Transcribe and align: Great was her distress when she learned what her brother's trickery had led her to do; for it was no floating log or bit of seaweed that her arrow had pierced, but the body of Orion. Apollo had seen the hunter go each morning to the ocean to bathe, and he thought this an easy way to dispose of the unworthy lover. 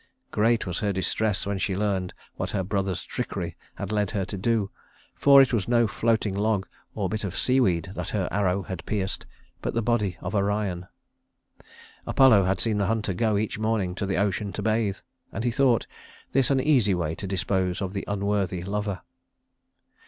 Great 0.31 0.65
was 0.65 0.79
her 0.79 0.91
distress 0.91 1.45
when 1.45 1.59
she 1.59 1.75
learned 1.77 2.11
what 2.33 2.49
her 2.49 2.63
brother's 2.63 3.03
trickery 3.03 3.55
had 3.75 3.91
led 3.91 4.09
her 4.09 4.25
to 4.25 4.35
do; 4.35 4.71
for 5.13 5.43
it 5.43 5.53
was 5.53 5.67
no 5.67 5.85
floating 5.85 6.33
log 6.33 6.67
or 6.95 7.07
bit 7.07 7.23
of 7.23 7.37
seaweed 7.37 7.91
that 7.93 8.09
her 8.09 8.27
arrow 8.31 8.63
had 8.63 8.83
pierced, 8.87 9.27
but 9.61 9.75
the 9.75 9.81
body 9.83 10.17
of 10.19 10.33
Orion. 10.33 10.87
Apollo 12.07 12.45
had 12.45 12.59
seen 12.59 12.77
the 12.79 12.87
hunter 12.87 13.13
go 13.13 13.37
each 13.37 13.59
morning 13.59 13.93
to 13.93 14.07
the 14.07 14.17
ocean 14.17 14.51
to 14.53 14.63
bathe, 14.63 14.97
and 15.31 15.43
he 15.43 15.51
thought 15.51 15.85
this 16.31 16.49
an 16.49 16.59
easy 16.59 16.95
way 16.95 17.13
to 17.13 17.27
dispose 17.27 17.79
of 17.79 17.93
the 17.93 18.05
unworthy 18.07 18.63
lover. 18.63 19.01